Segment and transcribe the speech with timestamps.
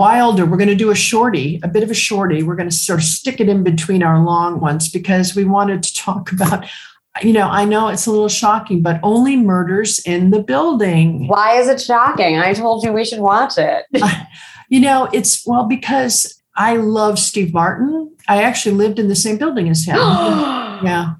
[0.00, 2.42] Wilder, we're going to do a shorty, a bit of a shorty.
[2.42, 5.82] We're going to sort of stick it in between our long ones because we wanted
[5.82, 6.64] to talk about,
[7.20, 11.28] you know, I know it's a little shocking, but only murders in the building.
[11.28, 12.38] Why is it shocking?
[12.38, 13.84] I told you we should watch it.
[14.70, 18.10] you know, it's well, because I love Steve Martin.
[18.26, 19.96] I actually lived in the same building as him.
[19.98, 21.16] yeah.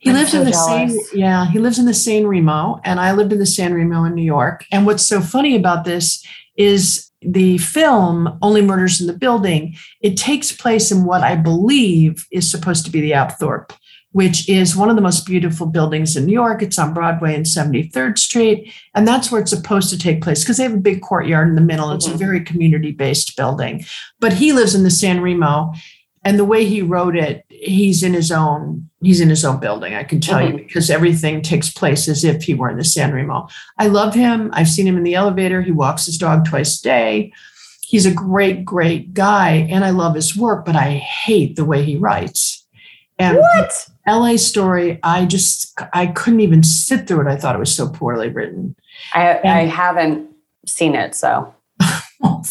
[0.00, 1.10] He I'm lives so in the jealous.
[1.10, 4.04] same, yeah, he lives in the San Remo, and I lived in the San Remo
[4.04, 4.66] in New York.
[4.70, 6.22] And what's so funny about this
[6.56, 12.26] is the film Only Murders in the Building, it takes place in what I believe
[12.30, 13.72] is supposed to be the Apthorpe,
[14.12, 16.62] which is one of the most beautiful buildings in New York.
[16.62, 18.72] It's on Broadway and 73rd Street.
[18.94, 21.54] And that's where it's supposed to take place because they have a big courtyard in
[21.56, 21.90] the middle.
[21.92, 22.18] It's a Mhm.
[22.18, 23.84] very community based building.
[24.20, 25.72] But he lives in the San Remo.
[26.24, 29.94] And the way he wrote it, he's in his own, he's in his own building,
[29.94, 30.66] I can tell you, mm-hmm.
[30.66, 33.48] because everything takes place as if he were in the San Remo.
[33.78, 34.50] I love him.
[34.52, 35.62] I've seen him in the elevator.
[35.62, 37.32] He walks his dog twice a day.
[37.82, 39.66] He's a great, great guy.
[39.70, 42.66] And I love his work, but I hate the way he writes.
[43.18, 43.88] And what?
[44.06, 47.26] LA story, I just I couldn't even sit through it.
[47.26, 48.76] I thought it was so poorly written.
[49.12, 50.30] I, I haven't
[50.66, 51.54] seen it, so.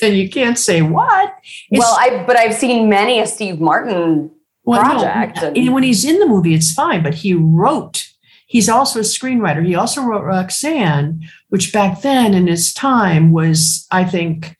[0.00, 1.34] Then you can't say what.
[1.70, 4.30] It's- well, I but I've seen many a Steve Martin.
[4.64, 8.08] Well, project and- and when he's in the movie, it's fine, but he wrote.
[8.46, 9.64] He's also a screenwriter.
[9.66, 14.56] He also wrote Roxanne, which back then in his time was, I think,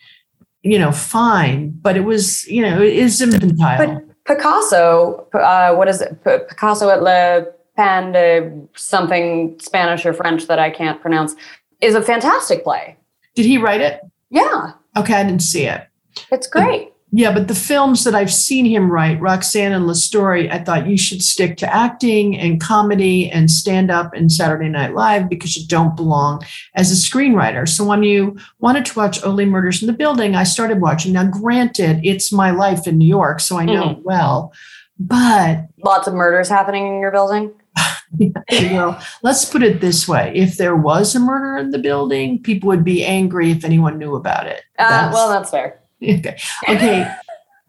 [0.63, 3.79] you know, fine, but it was, you know, it is infantile.
[3.79, 6.25] But Picasso, uh, what is it?
[6.25, 11.35] P- Picasso at Le Pan de something Spanish or French that I can't pronounce
[11.81, 12.97] is a fantastic play.
[13.35, 14.01] Did he write it?
[14.31, 15.83] Yeah, Okay, I didn't see it.
[16.31, 16.92] it's great.
[17.15, 20.87] Yeah, but the films that I've seen him write, Roxanne and LA Story, I thought
[20.87, 25.55] you should stick to acting and comedy and stand up and Saturday Night Live because
[25.55, 26.43] you don't belong
[26.75, 27.69] as a screenwriter.
[27.69, 31.13] So when you wanted to watch Only Murders in the Building, I started watching.
[31.13, 34.55] Now, granted, it's my life in New York, so I know it well,
[34.99, 37.53] but Lots of murders happening in your building.
[38.19, 38.33] you
[38.71, 42.69] know, let's put it this way: if there was a murder in the building, people
[42.69, 44.63] would be angry if anyone knew about it.
[44.79, 45.79] Uh, That's- well, that's fair.
[46.19, 46.37] Okay.
[46.69, 47.15] Okay.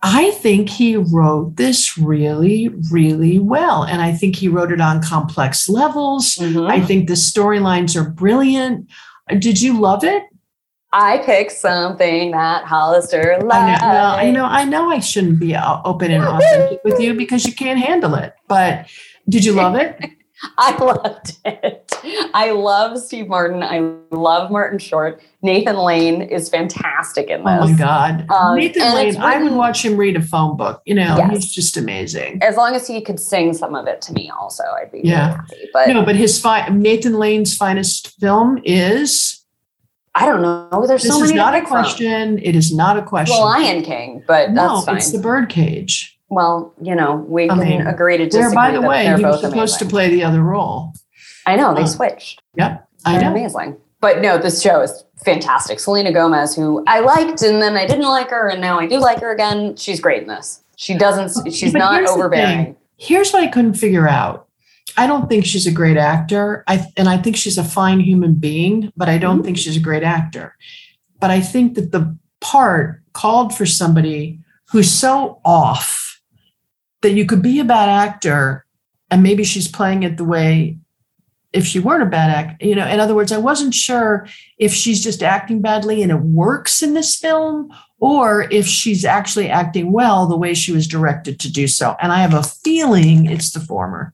[0.05, 3.83] I think he wrote this really, really well.
[3.83, 6.35] And I think he wrote it on complex levels.
[6.35, 6.69] Mhm.
[6.69, 8.87] I think the storylines are brilliant.
[9.39, 10.23] Did you love it?
[10.91, 13.53] I picked something that Hollister loved.
[13.53, 17.13] I know, well, you know, I know I shouldn't be open and authentic with you
[17.13, 18.33] because you can't handle it.
[18.47, 18.87] But
[19.29, 19.97] did you love it?
[20.57, 21.93] I loved it.
[22.33, 23.63] I love Steve Martin.
[23.63, 23.79] I
[24.11, 25.21] love Martin Short.
[25.41, 27.59] Nathan Lane is fantastic in this.
[27.61, 28.29] Oh my God.
[28.29, 30.81] Um, Nathan Lane, I would watch him read a phone book.
[30.85, 31.31] You know, Yes.
[31.31, 32.39] he's just amazing.
[32.43, 35.27] As long as he could sing some of it to me, also, I'd be Yeah.
[35.27, 35.69] really happy.
[35.73, 39.39] But no, but his fi- Nathan Lane's finest film is
[40.15, 40.85] I don't know.
[40.85, 41.33] There's this so is many.
[41.33, 41.81] to not a pick from.
[41.81, 42.39] question.
[42.43, 43.35] It is not a question.
[43.35, 44.97] The Lion King, but no, that's fine.
[44.97, 46.12] it's the birdcage.
[46.33, 48.55] Well, you know, we I can mean, agree to disagree.
[48.55, 50.93] By the way, he was supposed to play the other role.
[51.45, 51.85] I know they Oh.
[51.85, 52.41] switched.
[52.55, 53.31] Yep, I They're know.
[53.31, 53.77] amazing.
[54.01, 55.79] But no, this show is fantastic.
[55.79, 58.97] Selena Gomez, who I liked and then I didn't like her, and now I do
[58.99, 59.75] like her again.
[59.77, 60.61] She's great in this.
[60.75, 61.53] She doesn't.
[61.53, 62.75] She's But not overbearing.
[62.97, 64.47] Here's what I couldn't figure out.
[64.97, 66.63] I don't think she's a great actor.
[66.67, 69.45] I and I think she's a fine human being, but I don't Mhm.
[69.45, 70.55] think she's a great actor.
[71.19, 74.39] But I think that the part called for somebody
[74.71, 76.12] who's so off
[77.03, 78.65] that you could be a bad actor
[79.11, 80.77] and maybe she's playing it the way
[81.53, 84.27] if she weren't a bad actor, you know, in other words, I wasn't sure
[84.57, 89.49] if she's just acting badly and it works in this film or if she's actually
[89.49, 91.95] acting well the way she was directed to do so.
[92.01, 94.13] And I have a feeling it's the former.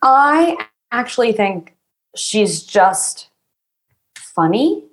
[0.00, 0.56] I
[0.90, 1.76] actually think
[2.16, 3.28] she's just
[4.16, 4.84] funny.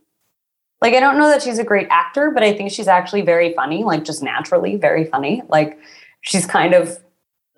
[0.81, 3.53] Like I don't know that she's a great actor, but I think she's actually very
[3.53, 5.43] funny, like just naturally very funny.
[5.47, 5.79] Like
[6.21, 6.99] she's kind of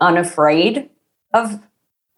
[0.02, 0.90] unafraid
[1.34, 1.60] of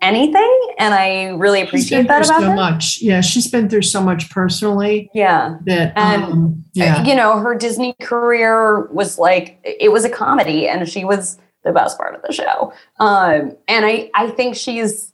[0.02, 2.56] anything and I really appreciate that about so her.
[2.56, 3.00] much.
[3.02, 5.58] Yeah, she's been through so much personally Yeah.
[5.66, 7.04] that And, um, yeah.
[7.06, 11.72] You know, her Disney career was like it was a comedy and she was the
[11.72, 12.74] best part of the show.
[13.00, 15.12] Um and I I think she's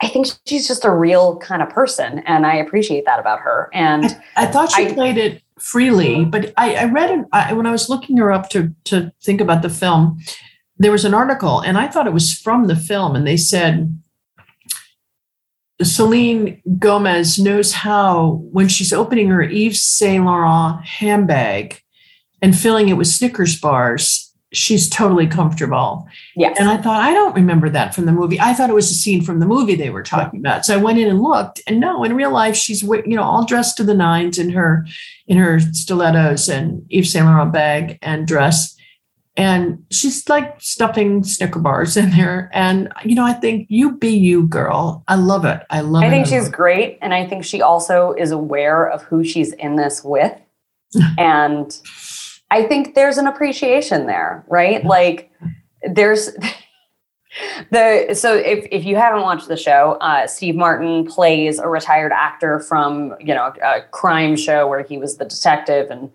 [0.00, 3.68] I think she's just a real kind of person and I appreciate that about her.
[3.74, 4.06] And
[4.36, 7.66] I, I thought she I- played it freely, but I, I read it I, when
[7.66, 10.18] I was looking her up to to think about the film.
[10.78, 14.00] There was an article, and I thought it was from the film, and they said
[15.82, 21.80] Celine Gomez knows how when she's opening her Yves Saint Laurent handbag
[22.42, 26.08] and filling it with Snickers bars, she's totally comfortable.
[26.34, 26.56] Yes.
[26.58, 28.40] And I thought, I don't remember that from the movie.
[28.40, 30.64] I thought it was a scene from the movie they were talking about.
[30.64, 33.44] So I went in and looked, and no, in real life, she's you know all
[33.44, 34.86] dressed to the nines in her
[35.26, 38.74] in her stilettos and Yves Saint Laurent bag and dress,
[39.38, 42.50] and she's like stuffing Snicker bars in there.
[42.52, 45.04] And you know, I think you be you, girl.
[45.06, 45.62] I love it.
[45.70, 46.98] I love I think I she's great.
[47.00, 50.38] And I think she also is aware of who she's in this with.
[51.18, 51.80] and
[52.50, 54.84] I think there's an appreciation there, right?
[54.84, 55.30] Like
[55.88, 56.30] there's
[57.70, 62.10] the so if if you haven't watched the show, uh, Steve Martin plays a retired
[62.12, 66.10] actor from you know a crime show where he was the detective and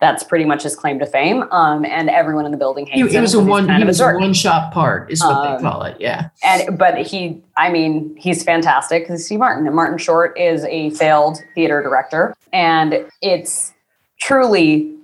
[0.00, 1.42] that's pretty much his claim to fame.
[1.50, 3.66] Um, and everyone in the building He, hates it him was a one.
[3.66, 4.20] kind He of was a jerk.
[4.20, 5.96] one shot part, is what Um, they call it.
[5.98, 6.28] Yeah.
[6.44, 10.90] And but he, I mean, he's fantastic because Steve Martin and Martin Short is a
[10.90, 13.74] failed theater director, and it's
[14.20, 14.94] truly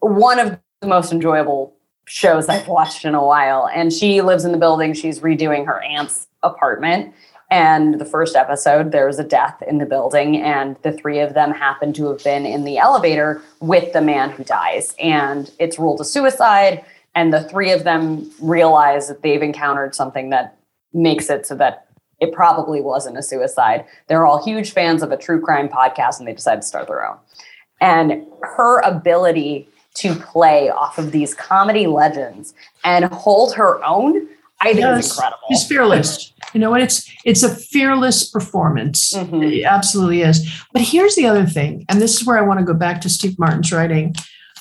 [0.00, 1.72] one of the most enjoyable
[2.06, 3.68] shows I've watched in a while.
[3.74, 7.12] And she lives in the building; she's redoing her aunt's apartment.
[7.50, 11.34] And the first episode, there was a death in the building, and the three of
[11.34, 14.94] them happen to have been in the elevator with the man who dies.
[14.98, 16.84] And it's ruled a suicide.
[17.14, 20.56] And the three of them realize that they've encountered something that
[20.92, 21.86] makes it so that
[22.20, 23.84] it probably wasn't a suicide.
[24.08, 27.06] They're all huge fans of a true crime podcast and they decide to start their
[27.08, 27.18] own.
[27.80, 32.52] And her ability to play off of these comedy legends
[32.82, 34.26] and hold her own,
[34.60, 35.06] I think Yes.
[35.06, 35.38] is incredible.
[35.48, 36.32] He's fearless.
[36.54, 36.80] You know what?
[36.82, 39.12] It's it's a fearless performance.
[39.12, 39.52] Mhm.
[39.52, 40.48] It absolutely is.
[40.72, 43.10] But here's the other thing, and this is where I want to go back to
[43.10, 44.14] Steve Martin's writing.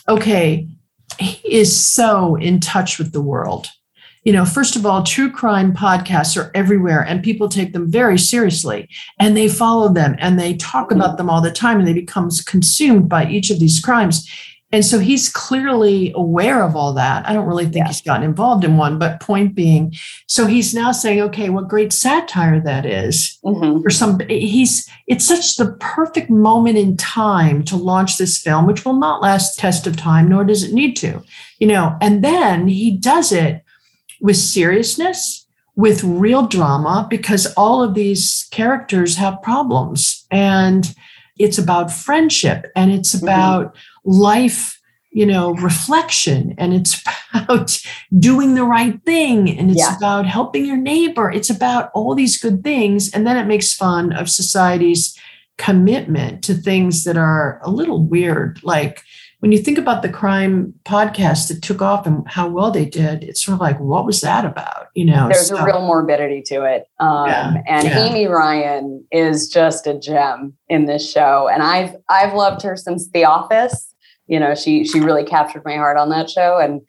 [0.10, 0.68] Okay,
[1.19, 3.68] he is so in touch with the world.
[4.24, 8.18] You know, first of all, true crime podcasts are everywhere and people take them very
[8.18, 8.88] seriously
[9.19, 12.30] and they follow them and they talk about them all the time and they become
[12.48, 14.25] consumed by each of these crimes.
[14.74, 17.30] And so he's clearly aware of all that.
[17.30, 17.88] I don't really think Yeah.
[17.88, 19.94] he's gotten involved in one, but point being,
[20.28, 23.84] so he's now saying, okay, what great satire that is Mhm.
[23.84, 28.84] for some he's it's such the perfect moment in time to launch this film which
[28.86, 31.22] will not last test of time nor does it need to
[31.60, 33.62] you know and then he does it
[34.22, 40.96] with seriousness with real drama because all of these characters have problems and
[41.38, 43.24] it's about friendship and it's Mhm.
[43.24, 43.76] about
[44.06, 44.80] life
[45.12, 47.02] you know reflection and it's
[47.36, 47.80] about
[48.18, 49.96] doing the right thing and it's Yeah.
[49.98, 54.12] about helping your neighbor it's about all these good things and then it makes fun
[54.14, 55.16] of society's
[55.60, 59.02] commitment to things that are a little weird like
[59.44, 63.24] when you think about the crime podcast that took off and how well they did
[63.25, 66.42] it's sort of like what was that about you know There's So- a real morbidity
[66.48, 66.88] to it.
[67.00, 68.06] Um, Yeah, and yeah.
[68.06, 71.50] Amy Ryan is just a gem in this show.
[71.51, 73.94] And I've I've loved her since The Office.
[74.28, 76.57] You know, she she really captured my heart on that show.
[76.60, 76.81] And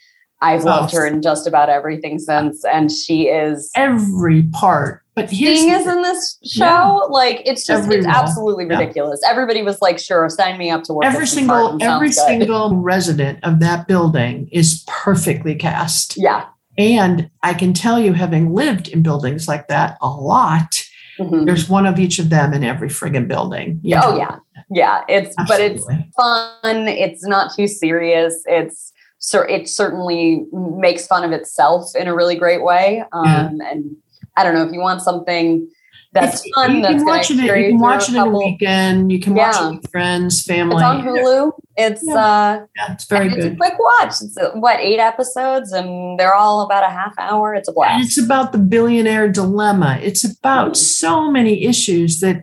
[0.42, 0.66] I've Oh.
[0.66, 2.64] loved her in just about everything since.
[2.64, 6.64] And she is every part but here's being is in this show.
[6.64, 6.90] Yeah.
[7.08, 8.78] Like it's just Every it's absolutely Yeah.
[8.78, 9.20] ridiculous.
[9.26, 11.04] Everybody was like, sure, sign me up to work.
[11.06, 16.44] every single every good." single resident of that building is perfectly cast Yeah.
[16.76, 20.82] and i can tell you having lived in buildings like that a lot
[21.20, 21.46] Mhm.
[21.46, 24.36] there's one of each of them in every friggin' building yeah Oh yeah.
[24.70, 25.02] Yeah.
[25.08, 25.84] It's but it's
[26.16, 26.88] fun.
[26.88, 28.42] It's not too serious.
[28.46, 33.04] It's so it certainly makes fun of itself in a really great way.
[33.12, 33.48] Um, Yeah.
[33.70, 33.96] And
[34.36, 35.68] I don't know if you want something
[36.12, 36.76] that's It's- fun.
[36.76, 37.36] you that's can watch it.
[37.36, 39.10] You can watch it in a weekend.
[39.10, 39.68] You can watch Yeah.
[39.70, 40.76] it with friends, family.
[40.76, 41.52] It's on Hulu.
[41.76, 42.14] It's Yeah.
[42.14, 43.58] uh, Yeah, it's very and it's a good.
[43.58, 44.14] quick watch.
[44.22, 47.54] It's uh, what eight episodes, and they're all about a half hour.
[47.54, 48.04] It's a And blast.
[48.04, 49.98] it's about the billionaire dilemma.
[50.02, 50.76] It's about Mhm.
[50.76, 52.42] so many issues that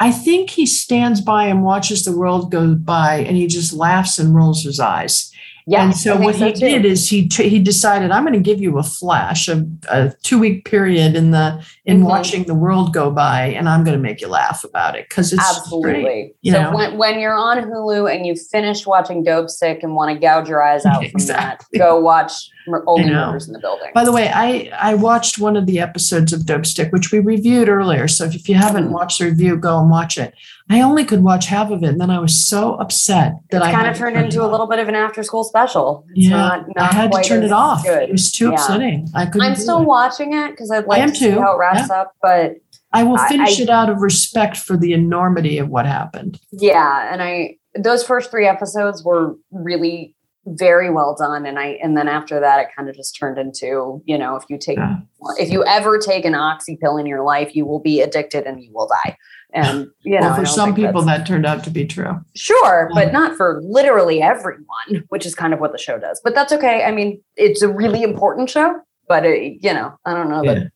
[0.00, 4.18] I think he stands by and watches the world go by, and he just laughs
[4.18, 5.30] and rolls his eyes.
[5.66, 5.84] Yeah.
[5.84, 6.58] and so what he too.
[6.60, 10.38] did is he he decided I'm going to give you a flash of a two
[10.38, 12.06] week period in the in Mhm.
[12.06, 15.32] watching the world go by, and I'm going to make you laugh about it because
[15.32, 15.56] it's great.
[15.58, 16.34] Absolutely.
[16.42, 16.74] you so know?
[16.76, 20.62] when, when you're on Hulu and you've finished watching Dopesick and want to gouge your
[20.62, 21.78] eyes out from Exactly.
[21.78, 22.32] that, go watch
[22.66, 23.26] Mur- Only know.
[23.26, 23.90] Murders in the Building.
[23.94, 27.68] By the way, I I watched one of the episodes of Dopesick, which we reviewed
[27.68, 28.08] earlier.
[28.08, 28.92] So if you haven't Mhm.
[28.92, 30.34] watched the review, go and watch it.
[30.70, 33.66] I only could watch half of it, and then I was so upset that it's
[33.66, 36.04] I kind of turned turn into a little bit of an after school special.
[36.14, 37.84] It's Yeah, not, I had to turn it off.
[37.84, 38.04] Good.
[38.04, 38.52] It was too yeah.
[38.54, 39.08] upsetting.
[39.14, 39.42] I couldn't.
[39.48, 39.86] I'm still it.
[39.86, 41.40] watching it because I'd like to see too.
[41.40, 42.12] how it wraps up.
[42.22, 42.56] But
[42.92, 46.38] I will finish I- it out of respect for the enormity of what happened.
[46.52, 50.14] yeah, and I those first three episodes were really
[50.46, 54.02] very well done and i and then after that it kind of just turned into
[54.06, 54.96] you know if you take yeah.
[55.38, 58.60] if you ever take an oxy pill in your life you will be addicted and
[58.60, 59.16] you will die
[59.54, 63.04] and you know well, for some people that turned out to be true sure yeah.
[63.04, 66.52] but not for literally everyone which is kind of what the show does but that's
[66.52, 70.42] okay i mean it's a really important show but it, you know i don't know
[70.42, 70.54] yeah.
[70.54, 70.72] that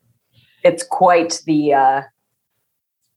[0.63, 2.03] it's quite the uh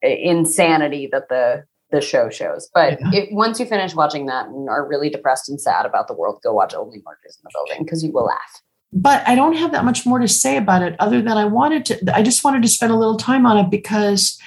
[0.02, 2.70] insanity that the the show shows.
[2.74, 3.22] But yeah.
[3.22, 6.40] it, once you finish watching that and are really depressed and sad about the world,
[6.44, 8.62] go watch Only Murders in the Building because you will laugh.
[8.92, 11.86] But I don't have that much more to say about it other than I wanted
[11.86, 14.40] to, I just wanted to spend a little time on it because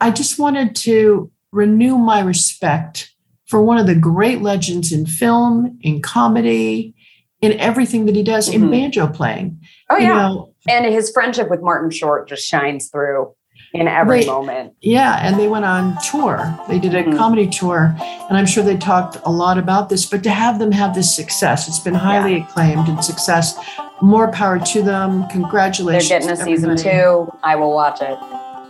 [0.00, 3.10] I just wanted to renew my respect
[3.46, 6.94] for one of the great legends in film, in comedy,
[7.40, 8.64] in everything that he does mm-hmm.
[8.64, 9.58] in banjo playing.
[9.90, 10.06] Oh, yeah.
[10.06, 13.34] You know, and his friendship with Martin Short just shines through
[13.72, 14.74] in every they, moment.
[14.80, 16.58] Yeah, and they went on tour.
[16.68, 17.16] They did a mm-hmm.
[17.16, 20.06] comedy tour, and I'm sure they talked a lot about this.
[20.06, 22.44] But to have them have this success, it's been highly yeah.
[22.44, 23.58] acclaimed and success.
[24.00, 25.28] More power to them.
[25.28, 26.08] Congratulations.
[26.08, 27.30] They're getting a season two.
[27.42, 28.18] I will watch it.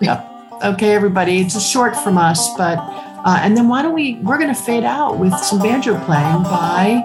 [0.01, 0.27] Yep.
[0.65, 1.41] Okay, everybody.
[1.41, 4.17] It's a short from us, but uh, and then why don't we?
[4.17, 7.03] We're going to fade out with some banjo playing by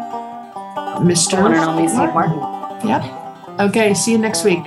[1.02, 1.42] Mr.
[1.42, 2.40] One and only Steve Martin.
[2.88, 3.60] Yep.
[3.60, 3.94] Okay.
[3.94, 4.64] See you next week.